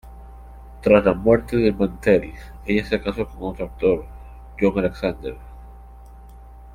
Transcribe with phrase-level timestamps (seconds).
[0.81, 2.33] Tras la muerte de Mantell,
[2.65, 4.05] ella se casó con otro actor,
[4.59, 5.37] John Alexander.